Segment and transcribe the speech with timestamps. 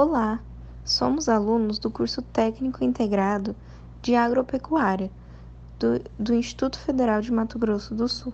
[0.00, 0.38] Olá,
[0.84, 3.56] somos alunos do curso técnico integrado
[4.00, 5.10] de agropecuária
[5.76, 8.32] do, do Instituto Federal de Mato Grosso do Sul,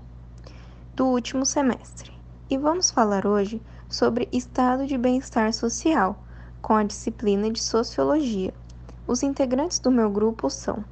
[0.94, 2.12] do último semestre.
[2.50, 6.22] E vamos falar hoje sobre estado de bem-estar social,
[6.60, 8.52] com a disciplina de sociologia.
[9.06, 10.84] Os integrantes do meu grupo são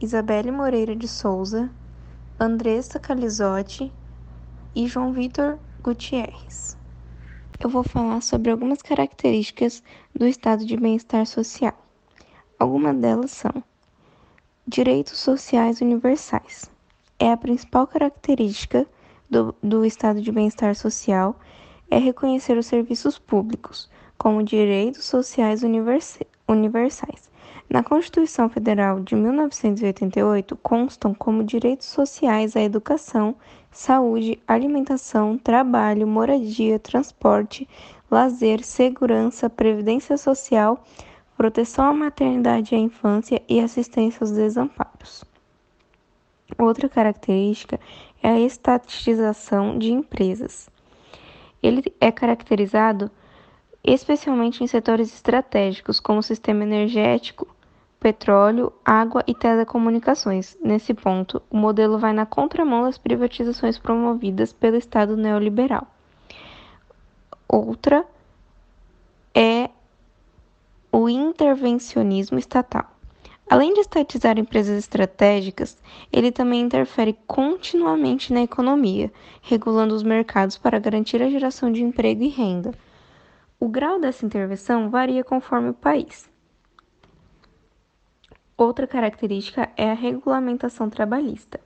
[0.00, 1.68] Isabelle Moreira de Souza,
[2.38, 3.92] Andressa Calizotti
[4.72, 6.80] e João Vitor Gutierrez
[7.62, 11.72] eu vou falar sobre algumas características do estado de bem-estar social.
[12.58, 13.52] Algumas delas são:
[14.66, 16.68] direitos sociais universais.
[17.20, 18.84] É a principal característica
[19.30, 21.38] do, do estado de bem-estar social
[21.88, 27.31] é reconhecer os serviços públicos como direitos sociais universais.
[27.72, 33.34] Na Constituição Federal de 1988 constam como direitos sociais a educação,
[33.70, 37.66] saúde, alimentação, trabalho, moradia, transporte,
[38.10, 40.84] lazer, segurança, previdência social,
[41.34, 45.24] proteção à maternidade e à infância e assistência aos desamparos.
[46.58, 47.80] Outra característica
[48.22, 50.68] é a estatização de empresas.
[51.62, 53.10] Ele é caracterizado
[53.84, 57.51] especialmente em setores estratégicos como o sistema energético,
[58.02, 60.58] petróleo, água e telecomunicações.
[60.60, 65.86] Nesse ponto, o modelo vai na contramão das privatizações promovidas pelo Estado neoliberal.
[67.48, 68.04] Outra
[69.32, 69.70] é
[70.90, 72.90] o intervencionismo estatal.
[73.48, 75.78] Além de estatizar empresas estratégicas,
[76.12, 82.24] ele também interfere continuamente na economia, regulando os mercados para garantir a geração de emprego
[82.24, 82.72] e renda.
[83.60, 86.31] O grau dessa intervenção varia conforme o país.
[88.56, 91.60] Outra característica é a regulamentação trabalhista,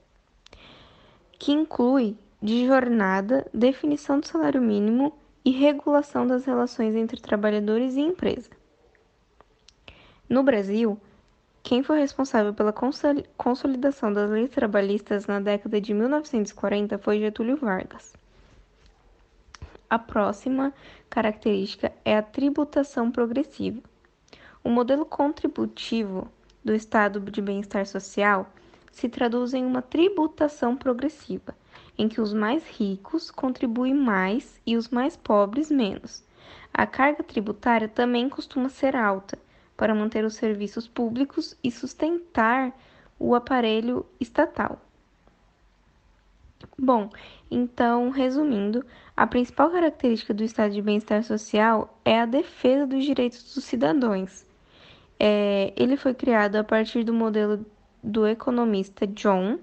[1.37, 5.13] que inclui de jornada, definição do salário mínimo
[5.43, 8.49] e regulação das relações entre trabalhadores e empresa.
[10.29, 10.99] No Brasil,
[11.63, 18.13] quem foi responsável pela consolidação das leis trabalhistas na década de 1940 foi Getúlio Vargas.
[19.89, 20.73] A próxima
[21.09, 23.81] característica é a tributação progressiva.
[24.63, 26.29] O modelo contributivo
[26.67, 28.51] do estado de bem-estar social
[28.91, 31.55] se traduz em uma tributação progressiva,
[31.97, 36.25] em que os mais ricos contribuem mais e os mais pobres menos.
[36.73, 39.39] A carga tributária também costuma ser alta
[39.77, 42.77] para manter os serviços públicos e sustentar
[43.17, 44.81] o aparelho estatal.
[46.77, 47.09] Bom,
[47.49, 48.85] então, resumindo,
[49.15, 54.46] a principal característica do estado de bem-estar social é a defesa dos direitos dos cidadãos
[55.19, 57.65] é, ele foi criado a partir do modelo
[58.03, 59.59] do economista John,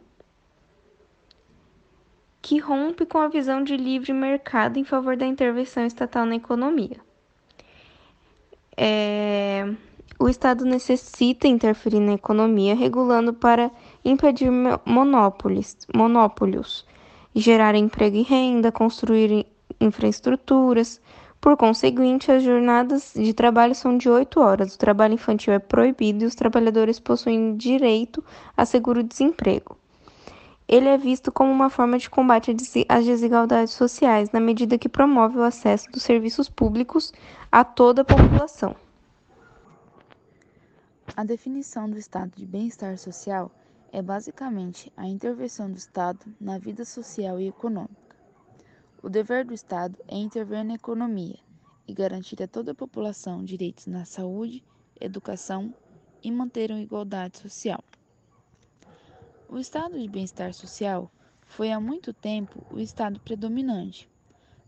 [2.43, 6.99] que rompe com a visão de livre mercado em favor da intervenção estatal na economia.
[8.77, 9.73] É,
[10.19, 13.71] o Estado necessita interferir na economia, regulando para
[14.05, 14.51] impedir
[14.85, 16.87] monopólios, monopólios,
[17.35, 19.47] gerar emprego e renda, construir
[19.81, 21.01] infraestruturas,
[21.45, 26.25] por conseguinte, as jornadas de trabalho são de 8 horas, o trabalho infantil é proibido
[26.25, 28.25] e os trabalhadores possuem direito
[28.57, 29.77] a seguro-desemprego.
[30.67, 32.57] Ele é visto como uma forma de combate
[32.89, 37.13] às desigualdades sociais, na medida que promove o acesso dos serviços públicos
[37.53, 38.75] a toda a população.
[41.15, 43.51] A definição do estado de bem-estar social
[43.93, 48.04] é basicamente a intervenção do Estado na vida social e econômica.
[49.05, 51.39] O dever do Estado é intervir na economia
[51.87, 54.65] e garantir a toda a população direitos na saúde,
[54.99, 55.75] educação
[56.23, 57.85] e manter a igualdade social.
[59.47, 61.11] O estado de bem-estar social
[61.43, 64.09] foi há muito tempo o estado predominante,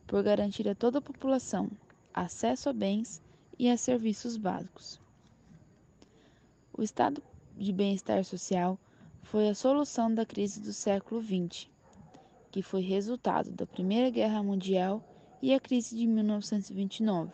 [0.06, 1.70] por garantir a toda a população
[2.12, 3.22] acesso a bens
[3.58, 5.00] e a serviços básicos.
[6.76, 7.22] O estado
[7.56, 8.78] de bem-estar social
[9.22, 11.74] foi a solução da crise do século XX
[12.50, 15.02] que foi resultado da Primeira Guerra Mundial
[15.42, 17.32] e a crise de 1929,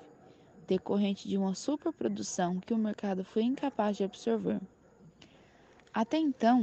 [0.67, 4.61] decorrente de uma superprodução que o mercado foi incapaz de absorver.
[5.95, 6.63] Até então,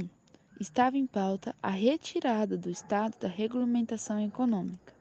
[0.59, 4.93] estava em pauta a retirada do Estado da regulamentação econômica.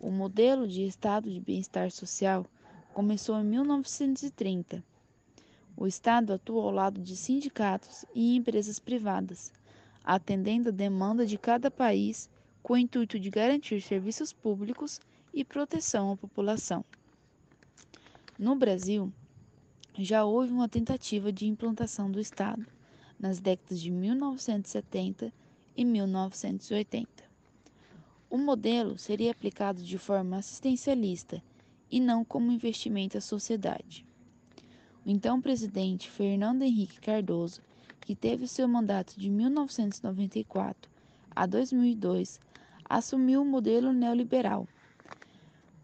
[0.00, 2.46] O modelo de Estado de bem-estar social
[2.94, 4.82] começou em 1930.
[5.76, 9.52] O Estado atuou ao lado de sindicatos e empresas privadas,
[10.02, 12.30] atendendo a demanda de cada país
[12.66, 15.00] com o intuito de garantir serviços públicos
[15.32, 16.84] e proteção à população.
[18.36, 19.12] No Brasil,
[19.96, 22.66] já houve uma tentativa de implantação do Estado
[23.20, 25.32] nas décadas de 1970
[25.76, 27.08] e 1980.
[28.28, 31.40] O modelo seria aplicado de forma assistencialista
[31.88, 34.04] e não como investimento à sociedade.
[35.04, 37.62] O então presidente Fernando Henrique Cardoso,
[38.00, 40.90] que teve seu mandato de 1994
[41.30, 42.40] a 2002,
[42.88, 44.66] assumiu o modelo neoliberal.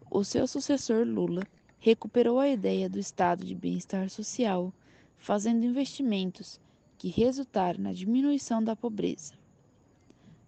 [0.09, 1.43] O seu sucessor Lula
[1.79, 4.71] recuperou a ideia do estado de bem-estar social,
[5.17, 6.59] fazendo investimentos
[6.97, 9.33] que resultaram na diminuição da pobreza.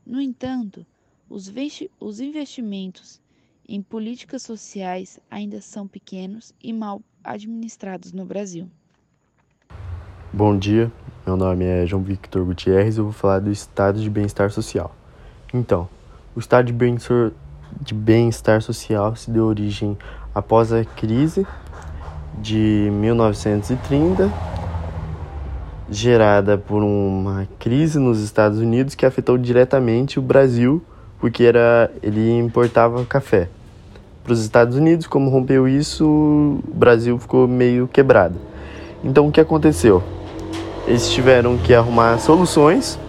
[0.05, 0.85] No entanto,
[1.29, 1.49] os
[2.19, 3.19] investimentos
[3.67, 8.69] em políticas sociais ainda são pequenos e mal administrados no Brasil.
[10.31, 10.91] Bom dia,
[11.25, 14.95] meu nome é João Victor Gutierrez e eu vou falar do estado de bem-estar social.
[15.53, 15.89] Então,
[16.35, 16.71] o estado
[17.81, 19.97] de bem-estar social se deu origem
[20.33, 21.47] após a crise
[22.37, 24.29] de 1930,
[25.89, 30.83] gerada por uma crise nos Estados Unidos que afetou diretamente o Brasil,
[31.19, 33.47] porque era ele importava café
[34.21, 35.07] para os Estados Unidos.
[35.07, 38.35] Como rompeu isso, o Brasil ficou meio quebrado.
[39.03, 40.03] Então, o que aconteceu?
[40.85, 42.99] Eles tiveram que arrumar soluções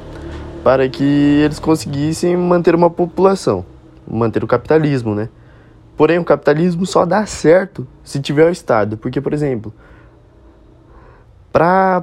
[0.66, 1.04] para que
[1.44, 3.64] eles conseguissem manter uma população
[4.04, 5.28] manter o capitalismo, né?
[5.96, 8.96] Porém, o capitalismo só dá certo se tiver o Estado.
[8.96, 9.72] Porque, por exemplo,
[11.52, 12.02] para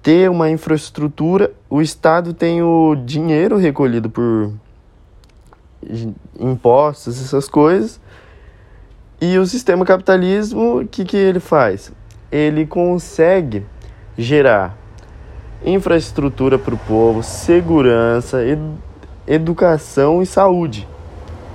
[0.00, 4.52] ter uma infraestrutura, o Estado tem o dinheiro recolhido por
[6.38, 8.00] impostos, essas coisas.
[9.20, 11.92] E o sistema capitalismo, o que, que ele faz?
[12.30, 13.66] Ele consegue
[14.16, 14.78] gerar
[15.64, 18.60] infraestrutura para o povo, segurança, ed
[19.26, 20.88] educação e saúde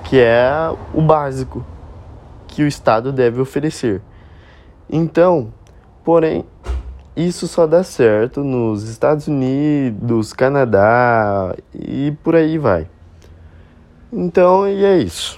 [0.07, 1.65] que é o básico
[2.48, 4.01] que o Estado deve oferecer.
[4.89, 5.51] Então,
[6.04, 6.45] porém,
[7.13, 12.88] isso só dá certo nos Estados Unidos, Canadá e por aí vai.
[14.12, 15.38] Então, e é isso.